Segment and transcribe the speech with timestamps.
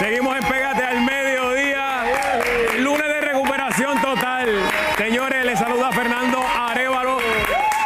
[0.00, 2.04] Seguimos en Pégate al mediodía.
[2.78, 4.48] Lunes de recuperación total.
[4.96, 7.18] Señores, les saluda Fernando Arevalo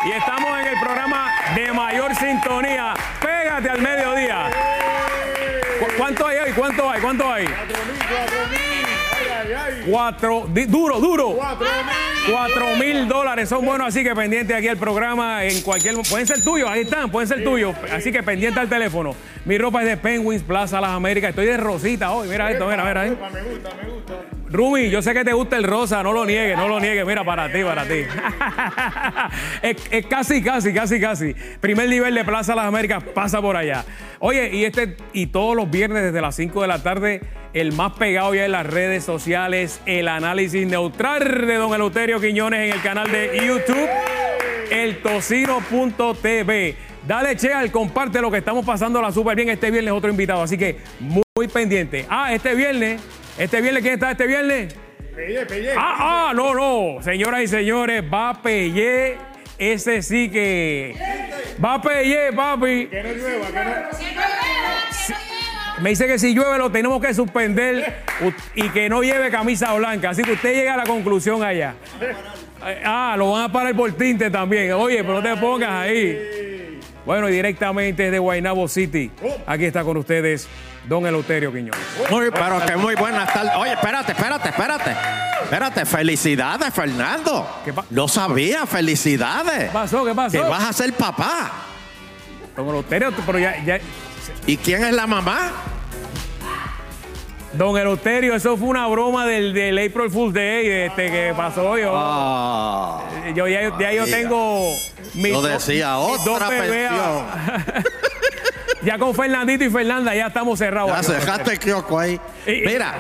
[0.06, 2.95] y estamos en el programa de mayor sintonía.
[3.21, 4.48] Pégate al mediodía.
[5.80, 6.53] ¿Cu- ¿Cuánto hay hoy?
[6.53, 7.00] ¿Cuánto hay?
[7.00, 7.46] ¿Cuánto hay?
[9.87, 11.31] Cuatro, duro, duro.
[11.33, 12.04] Cuatro mil
[13.09, 16.82] dólares son buenos, así que pendiente aquí al programa en cualquier pueden ser tuyos, ahí
[16.82, 19.14] están, pueden ser tuyos, así que pendiente al teléfono.
[19.45, 22.84] Mi ropa es de Penguins Plaza Las Américas, estoy de rosita hoy, mira esto, mira,
[22.84, 23.11] mira ahí.
[23.11, 24.33] Me gusta, me gusta.
[24.54, 27.25] Rumi, yo sé que te gusta el rosa, no lo niegues, no lo niegues, mira,
[27.25, 28.03] para ti, para ti.
[29.63, 31.35] es, es casi, casi, casi, casi.
[31.61, 33.84] Primer nivel de Plaza Las Américas pasa por allá.
[34.20, 37.20] Oye, y este y todos los viernes desde las 5 de la tarde,
[37.53, 42.69] el más pegado ya en las redes sociales, el análisis neutral de Don Eleuterio Quiñones
[42.69, 43.89] en el canal de YouTube,
[44.70, 46.77] eltocino.tv.
[47.08, 49.48] Dale, Cheal, comparte lo que estamos pasando la súper bien.
[49.48, 52.06] Este viernes otro invitado, así que muy pendiente.
[52.08, 53.02] Ah, este viernes,
[53.38, 54.74] este viernes, ¿quién está este viernes?
[55.14, 55.72] Pellé, pellé.
[55.77, 57.02] Ah, ah, no, no.
[57.02, 59.16] Señoras y señores, va Pellé.
[59.58, 60.96] Ese sí que.
[61.64, 62.86] Va Pellé, papi.
[62.86, 63.74] Que no llueva, que no.
[65.80, 68.02] Me dice que si llueve lo tenemos que suspender
[68.54, 70.10] y que no lleve camisa blanca.
[70.10, 71.74] Así que usted llega a la conclusión allá.
[72.84, 74.72] Ah, lo van a parar por tinte también.
[74.72, 76.80] Oye, pero no te pongas ahí.
[77.04, 79.10] Bueno, y directamente desde Guaynabo City.
[79.46, 80.48] Aquí está con ustedes
[80.88, 81.77] Don Eleuterio Quiñón.
[82.10, 83.52] Muy, pero que muy buenas tardes.
[83.56, 84.96] Oye, espérate, espérate, espérate.
[85.42, 87.46] Espérate, felicidades, Fernando.
[87.64, 89.64] ¿Qué No sabía, felicidades.
[89.64, 90.04] ¿Qué pasó?
[90.04, 90.32] ¿Qué pasó?
[90.32, 91.52] Que vas a ser papá.
[92.56, 93.80] Don Eleuterio, pero ya, ya-
[94.46, 95.52] ¿Y quién es la mamá?
[97.54, 101.92] Don Eleuterio, eso fue una broma del, del April Fool's Day este, que pasó yo.
[101.94, 103.00] Ah,
[103.34, 104.74] Yo ya, ya yo tengo
[105.14, 106.91] mis Yo decía, mis otra bebés.
[108.84, 110.90] ya con Fernandito y Fernanda ya estamos cerrados.
[110.90, 111.06] ya aquí.
[111.06, 112.20] cerraste el kiosco ahí.
[112.46, 112.94] Y- Mira,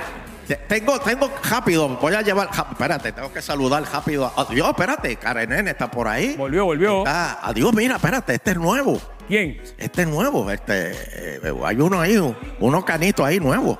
[0.46, 2.48] te- tengo, tengo rápido, voy a llevar.
[2.50, 4.32] ja- Espérate, tengo que saludar rápido.
[4.36, 6.34] Adiós, espérate, Karenene está por ahí.
[6.36, 7.04] Volvió, volvió.
[7.06, 9.00] Ah, adiós, mira, espérate, este es nuevo.
[9.28, 9.60] ¿Quién?
[9.78, 12.18] Este es nuevo, este, eh, hay uno ahí,
[12.60, 13.78] unos canitos ahí nuevos.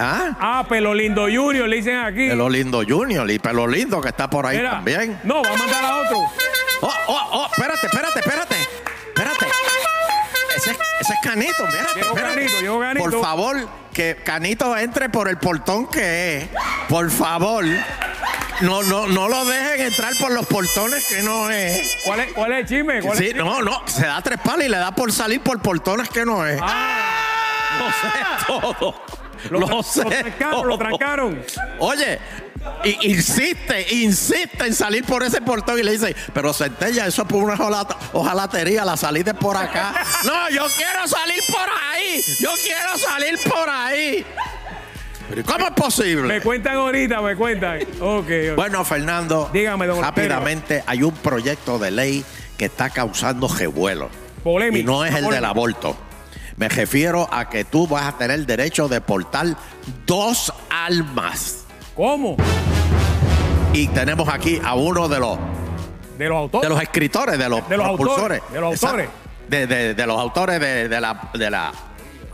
[0.00, 2.28] Ah, Ah, Pelo Lindo Junior, le dicen aquí.
[2.28, 5.18] Pelo Lindo Junior y Pelo Lindo que está por ahí Mira, también.
[5.24, 6.18] No, va a mandar a otro.
[6.82, 8.18] Oh, oh, oh, espérate, espérate.
[8.20, 8.54] Espérate.
[10.58, 10.70] Ese,
[11.00, 11.94] ese es Canito, espérate.
[12.00, 12.34] Llegó espérate.
[12.36, 13.10] Canito, llegó Canito.
[13.10, 16.48] Por favor, que Canito entre por el portón que es.
[16.88, 17.64] Por favor.
[18.60, 21.96] No, no, no lo dejen entrar por los portones que no es.
[22.04, 23.00] ¿Cuál es, cuál es el chisme?
[23.00, 23.48] ¿Cuál es Sí, el chisme?
[23.48, 26.44] no, no, se da tres palas y le da por salir por portones que no
[26.44, 26.60] es.
[27.78, 28.94] Lo sé todo.
[29.50, 30.02] Lo, Lo, sé.
[30.04, 30.78] lo trancaron, lo todo.
[30.78, 31.42] trancaron.
[31.78, 32.18] Oye,
[33.02, 37.42] insiste, insiste en salir por ese portón y le dice, pero Centella, eso es por
[37.42, 39.94] una ojala- ojalatería, la salida es por acá.
[40.24, 42.22] no, yo quiero salir por ahí.
[42.40, 44.24] Yo quiero salir por ahí.
[45.30, 46.22] Pero ¿cómo es posible?
[46.22, 47.80] Me cuentan ahorita, me cuentan.
[48.00, 48.56] Ok, ok.
[48.56, 52.24] Bueno, Fernando, Dígame, don rápidamente, hay un proyecto de ley
[52.56, 54.08] que está causando revuelo.
[54.42, 54.80] Polémica.
[54.80, 55.96] Y no es el del aborto.
[56.58, 59.46] Me refiero a que tú vas a tener derecho de portar
[60.06, 61.64] dos almas.
[61.94, 62.36] ¿Cómo?
[63.72, 65.38] Y tenemos aquí a uno de los,
[66.18, 66.68] De los autores.
[66.68, 68.40] de los escritores, de los, De los propulsores.
[68.40, 69.08] autores, de los autores.
[69.48, 71.72] De, de- de los autores de, de la, de, la,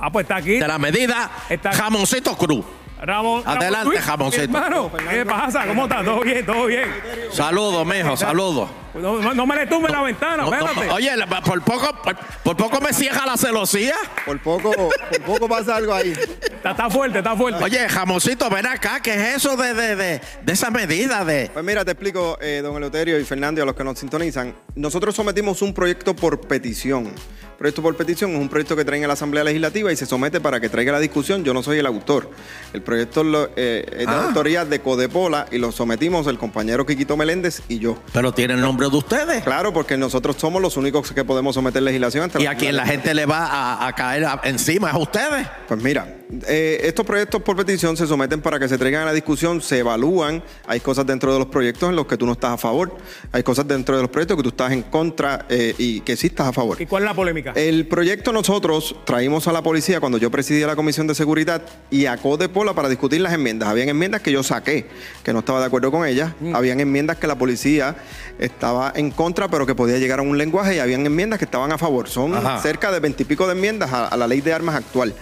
[0.00, 0.58] Ah, pues está aquí.
[0.58, 2.64] de la medida Está- Jamoncito Cruz.
[3.02, 3.42] Ramón.
[3.44, 4.44] Adelante, jamoncito.
[4.44, 5.66] Hermano, ¿qué pasa?
[5.66, 6.02] ¿Cómo está?
[6.02, 6.46] ¿Todo bien?
[6.46, 6.84] ¿Todo bien?
[7.30, 8.70] Saludos, mijo, saludos.
[8.94, 10.90] No, me le tumbe la ventana, No, no, espérate.
[10.92, 13.94] oye, la- por poco, por, por poco me cierra la celosía.
[14.24, 16.12] Por poco, por poco pasa algo ahí.
[16.12, 17.62] Está, está fuerte, está fuerte.
[17.62, 21.50] Oye, jamoncito, ven acá, ¿qué es eso de, de, de, de esa medida de.
[21.52, 24.54] Pues mira, te explico, eh, don Eleuterio y Fernando, y a los que nos sintonizan.
[24.76, 27.12] Nosotros sometimos un proyecto por petición.
[27.58, 30.40] Proyecto por petición es un proyecto que traen a la Asamblea Legislativa y se somete
[30.40, 31.44] para que traiga la discusión.
[31.44, 32.28] Yo no soy el autor.
[32.72, 34.24] El proyecto lo- eh, es de Ah.
[34.26, 37.96] autoría de Codepola y lo sometimos el compañero Quiquito Meléndez y yo.
[38.12, 39.42] Pero tiene el nombre de ustedes.
[39.44, 42.86] Claro, porque nosotros somos los únicos que podemos someter legislación ante Y a quien la
[42.86, 45.46] gente le va a, a caer a- encima es a ustedes.
[45.68, 49.12] Pues mira, eh, estos proyectos por petición se someten para que se traigan a la
[49.12, 50.42] discusión, se evalúan.
[50.66, 52.96] Hay cosas dentro de los proyectos en los que tú no estás a favor.
[53.32, 56.28] Hay cosas dentro de los proyectos que tú estás en contra eh, y que sí
[56.28, 56.80] estás a favor.
[56.80, 57.52] ¿Y cuál es la polémica?
[57.54, 62.06] El proyecto nosotros traímos a la policía cuando yo presidía la Comisión de Seguridad y
[62.06, 63.68] a Codepola para discutir las enmiendas.
[63.68, 64.86] Habían enmiendas que yo saqué,
[65.22, 66.32] que no estaba de acuerdo con ellas.
[66.54, 67.96] Habían enmiendas que la policía
[68.38, 71.72] estaba en contra, pero que podía llegar a un lenguaje y habían enmiendas que estaban
[71.72, 72.08] a favor.
[72.08, 72.58] Son Ajá.
[72.60, 75.14] cerca de veintipico de enmiendas a, a la ley de armas actual.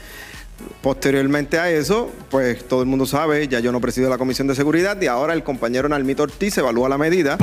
[0.81, 4.54] Posteriormente a eso, pues todo el mundo sabe, ya yo no presido la Comisión de
[4.54, 7.37] Seguridad y ahora el compañero Nalmito Ortiz evalúa la medida.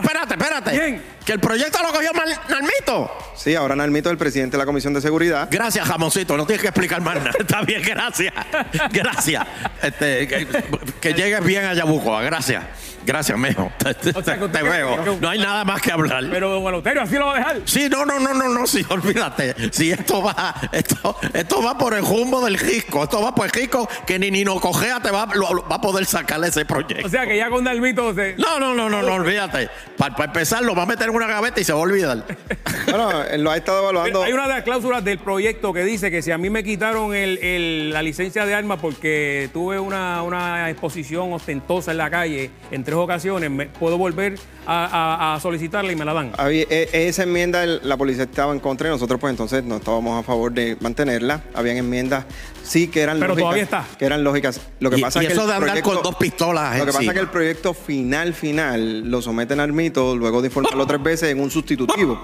[0.00, 1.00] Espérate, espérate.
[1.24, 3.10] Que el proyecto lo cogió Mal- Nalmito.
[3.38, 5.48] Sí, ahora Nalmito es el presidente de la Comisión de Seguridad.
[5.50, 6.36] Gracias, jamoncito.
[6.36, 7.30] No tienes que explicar más nada.
[7.38, 8.34] Está bien, gracias.
[8.92, 9.46] Gracias.
[9.80, 10.46] Este, que,
[11.00, 12.22] que llegues bien a Yabucoa.
[12.22, 12.64] Gracias.
[13.06, 13.72] Gracias, mijo.
[13.78, 15.16] Te, O sea, veo.
[15.20, 16.24] No hay nada más que hablar.
[16.30, 17.60] Pero don Eleuterio, así lo va a dejar.
[17.64, 19.54] Sí, no, no, no, no, no, sí, olvídate.
[19.72, 23.52] Si esto va, esto, esto va por el jumbo del Gisco, esto va por el
[23.52, 26.66] Gisco que ni Nino Cogea te va, lo- lo- va a poder sacarle ese O
[26.66, 27.08] proyecto.
[27.08, 28.34] sea que ya con Dalmito se.
[28.36, 29.70] No, no, no, no, no, olvídate.
[29.96, 32.24] Para empezar, lo va a meter en una gaveta y se va a olvidar.
[32.86, 34.22] Bueno, él lo ha estado evaluando.
[34.22, 37.14] Hay una de las cláusulas del proyecto que dice que si a mí me quitaron
[37.14, 42.50] el- el- la licencia de armas porque tuve una, una exposición ostentosa en la calle
[42.70, 44.34] en tres ocasiones, me, puedo volver
[44.66, 44.84] a,
[45.32, 46.32] a- a solicitarla y me la dan.
[46.36, 50.18] Había- e- esa enmienda la policía estaba en contra y nosotros pues entonces no estábamos
[50.18, 51.42] a favor de mantenerla.
[51.54, 52.24] Habían enmiendas
[52.62, 53.44] sí que eran Pero lógicas.
[53.44, 53.84] todavía está.
[53.98, 54.60] Que eran lógicas.
[54.80, 56.78] Lo que Y- pasa y es que eso el de andar proyecto- con dos pistolas
[56.78, 60.48] Lo que pasa es que el proyecto final, final, lo someten al mito luego de
[60.48, 62.20] informarlo tres veces en un sustitutivo.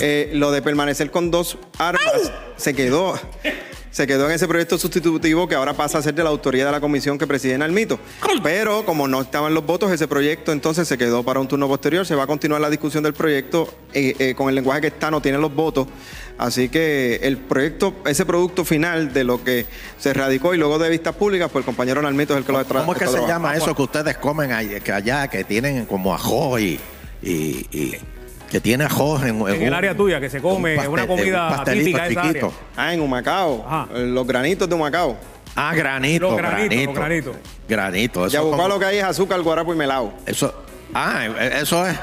[0.00, 3.18] Eh, lo de permanecer con dos armas se quedó.
[3.90, 6.72] Se quedó en ese proyecto sustitutivo que ahora pasa a ser de la autoría de
[6.72, 8.00] la comisión que preside Nalmito.
[8.42, 12.04] Pero como no estaban los votos, ese proyecto entonces se quedó para un turno posterior.
[12.04, 15.12] Se va a continuar la discusión del proyecto eh, eh, con el lenguaje que está,
[15.12, 15.86] no tiene los votos.
[16.38, 19.64] Así que el proyecto, ese producto final de lo que
[20.00, 22.58] se radicó y luego de vistas públicas, pues el compañero Nalmito es el que lo
[22.58, 25.86] ha tra- ¿Cómo es que está se llama eso que ustedes comen allá, que tienen
[25.86, 26.80] como ajo y,
[27.22, 27.96] y- y-
[28.54, 31.56] que tiene ajo en, En el área tuya, que se come, un una comida un
[31.56, 32.46] pastelito típica de esa chiquito.
[32.46, 32.88] área.
[32.88, 33.64] Ah, en Humacao.
[33.66, 33.88] Ajá.
[33.98, 35.16] Los granitos de Humacao.
[35.56, 36.86] Ah, granito, Los granitos, granito.
[36.92, 37.36] los granitos.
[37.68, 40.12] Granito, eso Ya como- lo que hay es azúcar, guarapo y melao.
[40.24, 40.54] Eso,
[40.94, 41.98] ah, eh, eso es.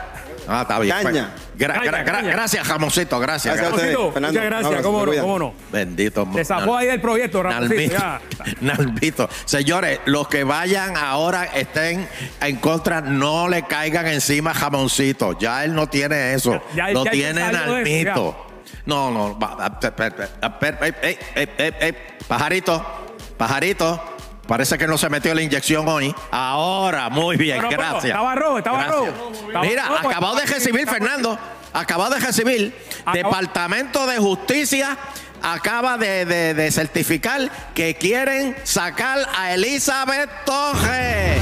[0.46, 0.94] Ah, está bien.
[1.02, 1.34] Caña.
[1.62, 2.32] Gra- Caña, gra- gra- caña.
[2.32, 3.56] gracias, jamoncito, gracias.
[3.56, 5.54] Gracias Fernando, muchas gracias, abrazo, cómo no, cómo no.
[5.72, 6.28] Bendito.
[6.34, 8.20] Se zafó ahí del proyecto, ya.
[8.62, 9.30] Nalbito.
[9.46, 12.08] Señores, los que vayan ahora estén
[12.42, 15.38] en contra, no le caigan encima a jamoncito.
[15.38, 16.60] Ya él no tiene eso.
[16.74, 18.48] Ya- ya- lo ya- tiene Nalbito.
[18.88, 19.38] No, no.
[22.28, 22.86] pajarito,
[23.38, 24.11] pajarito.
[24.48, 26.14] Parece que no se metió la inyección hoy.
[26.32, 28.06] Ahora, muy bien, Pero, pero, gracias.
[28.06, 29.18] estaba rojo, estaba Gracias.
[29.18, 29.32] rojo.
[29.62, 31.40] Mira, rojo, acabado de recibir, Fernando,
[31.74, 34.98] acabado de recibir, Acabo- Departamento de Justicia
[35.44, 41.40] acaba de, de- de certificar que quieren sacar a Elizabeth Torres.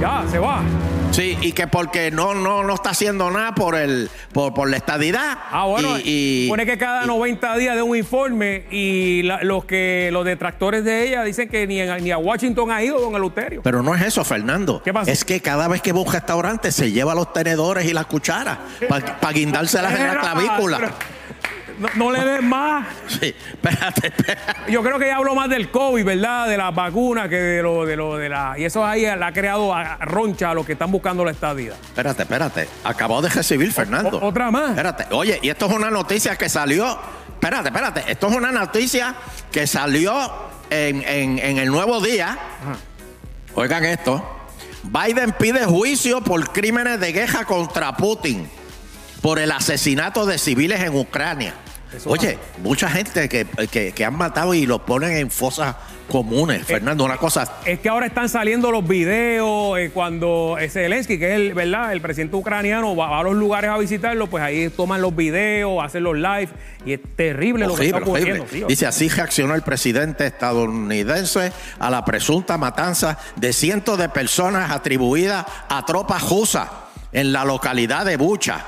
[0.00, 0.62] Ya, se va.
[1.10, 4.76] Sí, y que porque no, no, no está haciendo nada por el, por, por la
[4.76, 5.36] estadidad.
[5.50, 9.64] Ah, bueno, Y- y- pone que cada 90 días de un informe y la- los
[9.64, 13.62] que los detractores de ella dicen que ni, ni a Washington ha ido don Eleuterio.
[13.64, 14.80] Pero no es eso, Fernando.
[14.84, 15.10] ¿Qué pasa?
[15.10, 18.06] Es que cada vez que va a un restaurante se lleva los tenedores y las
[18.06, 18.58] cucharas
[18.88, 20.92] para guindárselas en la clavícula.
[21.78, 22.86] No, no le des más.
[23.08, 24.70] Sí, espérate, espérate.
[24.72, 26.48] Yo creo que ella habló más del COVID, ¿verdad?
[26.48, 28.54] De las vacunas que de lo de lo de la.
[28.58, 31.72] Y eso ahí la ha creado a roncha a los que están buscando la estadía.
[31.72, 32.68] Espérate, espérate.
[32.84, 34.18] Acabo de recibir, Fernando.
[34.18, 34.70] o- otra más.
[34.70, 35.06] Espérate.
[35.14, 36.98] Oye, y esto es una noticia que salió.
[37.34, 38.04] Espérate, espérate.
[38.08, 39.14] Esto es una noticia
[39.52, 40.12] que salió
[40.70, 42.36] en, en- en el nuevo día.
[43.54, 44.34] Oigan esto.
[44.84, 48.48] Biden pide juicio por crímenes de guerra contra Putin
[49.22, 51.54] por el asesinato de civiles en Ucrania.
[51.94, 55.74] Eso Oye, mucha gente que, que- que han matado y los ponen en fosas
[56.08, 56.64] comunes.
[56.64, 61.28] Fernando, una cosa Es que ahora están saliendo los videos eh, cuando eh, Zelensky, que
[61.30, 61.92] es el, ¿verdad?
[61.92, 66.02] el presidente ucraniano, va, a los lugares a visitarlo, pues ahí toman los videos, hacen
[66.04, 66.48] los live
[66.86, 68.42] y es terrible lo que Horrible, está ocurriendo.
[68.44, 68.66] horrible.
[68.68, 75.44] Dice, así reaccionó el presidente estadounidense a la presunta matanza de cientos de personas atribuidas
[75.68, 76.68] a tropas rusas
[77.12, 78.64] en la localidad de Bucha.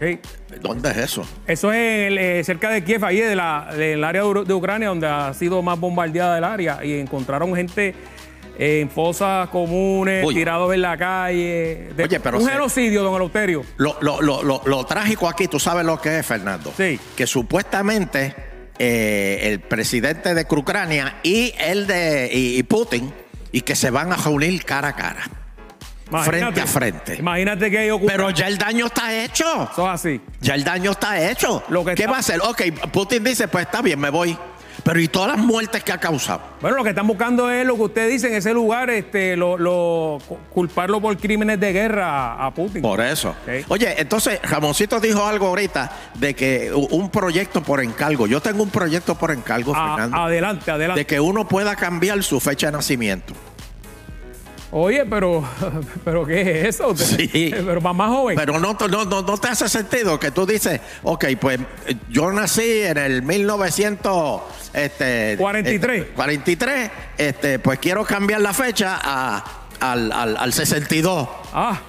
[0.00, 0.18] sí.
[0.60, 1.26] ¿Dónde es eso?
[1.46, 1.78] Eso es
[2.18, 5.78] eh, cerca de Kiev, ahí de la- del área de, Ucrania, donde ha sido más
[5.78, 6.84] bombardeada el área.
[6.84, 7.94] Y encontraron gente
[8.58, 10.34] en fosas comunes, Uy.
[10.34, 11.90] tirados en la calle.
[11.96, 13.64] De- Oye, pero un se- genocidio, don Eleuterio.
[13.76, 16.72] Lo, lo- lo- lo- lo trágico aquí, ¿tú sabes lo que es, Fernando?
[16.76, 16.98] Sí.
[17.16, 18.34] Que supuestamente
[18.80, 23.12] eh, el presidente de Ucrania y el de y- y Putin,
[23.52, 25.30] y que se van a reunir cara a cara.
[26.24, 27.16] Frente a frente.
[27.16, 29.68] Imagínate que ellos Pero ya el daño está hecho.
[29.72, 30.20] Eso es así.
[30.40, 31.62] Ya el daño está hecho.
[31.68, 32.40] Lo que ¿Qué está- va a hacer?
[32.42, 32.62] Ok,
[32.92, 34.36] Putin dice, pues está bien, me voy.
[34.84, 36.40] Pero ¿y todas las muertes que ha causado?
[36.62, 39.58] Bueno, lo que están buscando es lo que usted dice en ese lugar, este, lo,
[39.58, 40.18] lo-
[40.54, 42.80] culparlo por crímenes de guerra a, a Putin.
[42.80, 43.30] Por eso.
[43.30, 43.66] Ok.
[43.68, 48.26] Oye, entonces, Ramoncito dijo algo ahorita de que un proyecto por encargo.
[48.28, 50.16] Yo tengo un proyecto por encargo, A- Fernando.
[50.16, 51.00] adelante, adelante.
[51.00, 53.34] de que uno pueda cambiar su fecha de nacimiento.
[54.70, 55.42] Oye, pero,
[56.04, 56.94] pero ¿qué es eso?
[56.96, 57.50] Sí.
[57.54, 58.36] Pero más, más joven.
[58.36, 61.58] Pero no, no, no, no te hace sentido que tú dices, ok, pues
[62.10, 64.42] yo nací en el 1900,
[64.74, 66.02] este, 43.
[66.02, 69.44] eh, 43, este, pues quiero cambiar la fecha a,
[69.80, 71.28] al, al, al 62.
[71.54, 71.80] ah,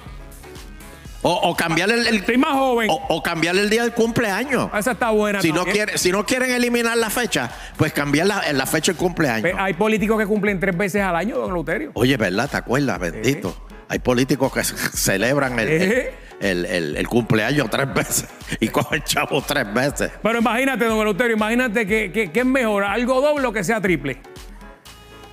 [1.22, 2.88] O, o cambiar el, el- estoy más joven.
[2.90, 4.70] o, o cambiar el día del cumpleaños.
[4.76, 5.42] Esa está buena.
[5.42, 8.98] Si no, quiere, si no quieren eliminar la fecha, pues cambiar la, la fecha del
[8.98, 9.42] cumpleaños.
[9.42, 11.90] Ve, Hay políticos que cumplen tres veces al año, don Luterio.
[11.94, 12.48] Oye, ¿verdad?
[12.48, 12.98] ¿Te acuerdas?
[12.98, 13.54] Bendito.
[13.88, 16.14] Hay políticos que celebran el, el, Eh.
[16.40, 20.10] el- el- el cumpleaños tres veces y cogen chavo tres veces.
[20.22, 23.78] Pero imagínate, don Eleuterio, imagínate que, que, que es mejor, algo doble o que sea
[23.80, 24.18] triple.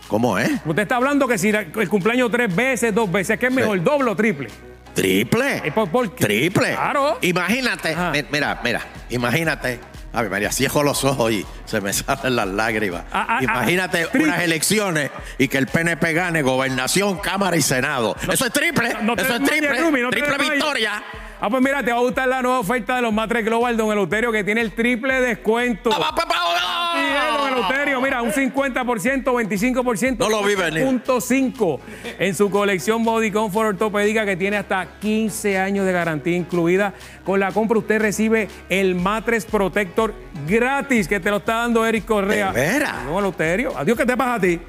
[0.10, 0.52] ¿Cómo es?
[0.66, 4.12] Usted está hablando que si el cumpleaños tres veces, dos veces, ¿qué es mejor, doble
[4.12, 4.50] o triple?
[5.02, 5.62] Triple.
[5.66, 6.26] ¿Y por- por qué?
[6.26, 6.74] Triple.
[6.74, 7.18] Claro.
[7.22, 8.12] Imagínate, Ajá.
[8.12, 9.80] mi- mira, mira, imagínate.
[10.14, 13.04] A ver, María, cierro los ojos y se me salen las lágrimas.
[13.12, 14.30] Ah, ah, Imagínate ah, triple.
[14.30, 18.16] unas elecciones y que el PNP gane gobernación, Cámara y Senado.
[18.32, 18.96] Eso es triple.
[19.04, 19.82] No te Eso es desmayes, triple.
[19.82, 20.54] Rumi, no te triple desmayes.
[20.56, 21.04] victoria.
[21.40, 23.92] Ah, pues mira, te va a gustar la nueva oferta de los Matres Global, don
[23.92, 25.92] Eleuterio, que tiene el triple descuento.
[25.92, 26.36] Pa, pa, pa,
[27.38, 30.18] don Eleuterio, mira, un 50%, 25%.
[30.18, 30.84] No lo vi venir.
[30.84, 31.80] Punto 5
[32.20, 36.94] en su colección Body Comfort Ortopédica que tiene hasta 15 años de garantía incluida.
[37.24, 40.14] Con la compra usted recibe el Matres Protector
[40.48, 42.52] gratis que te lo está dando Eric Correa.
[42.52, 43.06] ¿De veras?
[43.06, 44.60] Don Eleuterio, adiós que te pasa a ti.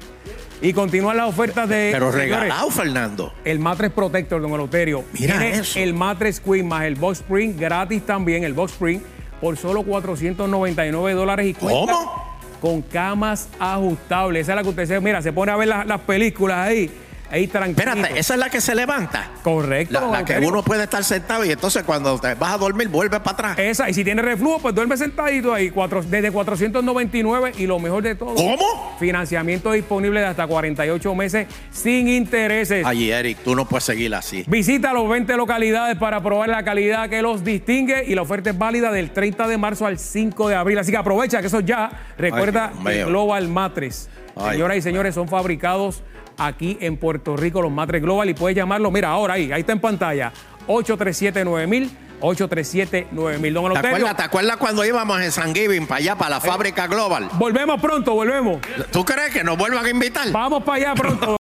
[0.61, 1.89] Y continúan las ofertas de...
[1.93, 3.33] Pero regalado, Fernando.
[3.45, 5.05] el Matres Protector, don Eleuterio.
[5.13, 5.79] Mira Tiene eso.
[5.79, 8.99] el Matres Queen más el Box Spring gratis también, el Box Spring,
[9.39, 12.28] por solo 499 dólares y cuenta ¿Cómo?
[12.61, 14.43] Con camas ajustables.
[14.43, 16.89] Esa es la que usted se, mira, se pone a ver las, las películas ahí,
[17.31, 17.91] ahí tranquilo.
[17.91, 19.29] Espérate, esa es la que se levanta.
[19.43, 20.09] Correcto.
[20.11, 23.31] La, que uno puede estar sentado y entonces cuando te vas a dormir vuelve para
[23.31, 23.59] atrás.
[23.59, 28.03] Esa, y si tiene reflujo, pues duerme sentadito ahí, cuatro- desde 499 y lo mejor
[28.03, 28.35] de todo.
[28.35, 28.95] ¿Cómo?
[28.99, 32.85] Financiamiento disponible de hasta 48 meses sin intereses.
[32.85, 34.43] Ay, Eric, tú no puedes seguir así.
[34.47, 38.57] Visita los 20 localidades para probar la calidad que los distingue y la oferta es
[38.57, 40.77] válida del 30 de marzo al 5 de abril.
[40.79, 41.91] Así que aprovecha que eso ya.
[42.17, 42.71] Recuerda.
[43.05, 44.09] Global Matres.
[44.51, 46.01] Señoras y señores, son fabricados
[46.39, 49.73] aquí en Puerto Rico los Matres Global y puedes llamarlo, mira, ahora ahí, ahí está
[49.73, 50.31] en pantalla,
[50.67, 51.89] 837-9000,
[52.21, 53.53] 837-9000.
[53.53, 56.87] Don ¿Te acuerdas, ¿Te acuerdas cuando íbamos en San Giving para allá, para la fábrica
[56.87, 57.29] global?
[57.33, 58.59] volvemos pronto, volvemos.
[58.91, 60.31] ¿Tú crees que nos vuelvan a invitar?
[60.31, 61.38] Vamos para allá pronto.